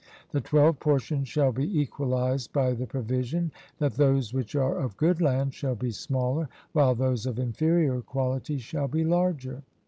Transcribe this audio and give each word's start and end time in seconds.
The 0.31 0.41
twelve 0.41 0.79
portions 0.79 1.27
shall 1.27 1.51
be 1.51 1.79
equalized 1.79 2.51
by 2.51 2.73
the 2.73 2.87
provision 2.87 3.51
that 3.77 3.93
those 3.93 4.33
which 4.33 4.55
are 4.55 4.79
of 4.79 4.97
good 4.97 5.21
land 5.21 5.53
shall 5.53 5.75
be 5.75 5.91
smaller, 5.91 6.49
while 6.71 6.95
those 6.95 7.27
of 7.27 7.37
inferior 7.37 8.01
quality 8.01 8.57
shall 8.57 8.87
be 8.87 9.03
larger. 9.03 9.61